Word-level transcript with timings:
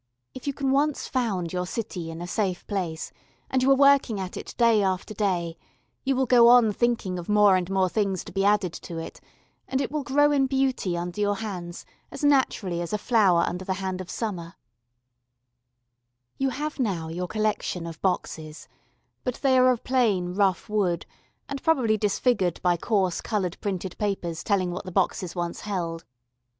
If 0.33 0.47
you 0.47 0.53
can 0.53 0.71
once 0.71 1.07
found 1.07 1.53
your 1.53 1.67
city 1.67 2.09
in 2.09 2.23
a 2.23 2.27
safe 2.27 2.65
place, 2.65 3.11
and 3.51 3.61
you 3.61 3.69
are 3.69 3.75
working 3.75 4.19
at 4.19 4.35
it 4.35 4.55
day 4.57 4.81
after 4.81 5.13
day, 5.13 5.59
you 6.03 6.15
will 6.15 6.25
go 6.25 6.47
on 6.47 6.73
thinking 6.73 7.19
of 7.19 7.29
more 7.29 7.55
and 7.55 7.69
more 7.69 7.87
things 7.87 8.23
to 8.23 8.31
be 8.31 8.43
added 8.43 8.73
to 8.73 8.97
it, 8.97 9.21
and 9.67 9.79
it 9.79 9.91
will 9.91 10.01
grow 10.01 10.31
in 10.31 10.47
beauty 10.47 10.97
under 10.97 11.21
your 11.21 11.35
hands 11.35 11.85
as 12.09 12.23
naturally 12.23 12.81
as 12.81 12.93
a 12.93 12.97
flower 12.97 13.41
under 13.45 13.63
the 13.63 13.75
hand 13.75 14.01
of 14.01 14.09
summer. 14.09 14.55
[Illustration: 16.39 16.39
BOXES.] 16.39 16.39
You 16.39 16.49
have 16.63 16.79
now 16.79 17.07
your 17.09 17.27
collection 17.27 17.85
of 17.85 18.01
boxes 18.01 18.67
but 19.23 19.35
they 19.35 19.55
are 19.55 19.69
of 19.69 19.83
plain, 19.83 20.33
rough 20.33 20.67
wood, 20.67 21.05
and 21.47 21.61
probably 21.61 21.95
disfigured 21.95 22.59
by 22.63 22.75
coarse 22.75 23.21
coloured 23.21 23.55
printed 23.61 23.95
papers 23.99 24.43
telling 24.43 24.71
what 24.71 24.83
the 24.85 24.91
boxes 24.91 25.35
once 25.35 25.59
held. 25.59 26.05